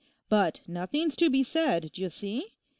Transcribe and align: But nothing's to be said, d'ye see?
But 0.29 0.61
nothing's 0.67 1.15
to 1.17 1.29
be 1.29 1.43
said, 1.43 1.91
d'ye 1.91 2.07
see? 2.07 2.53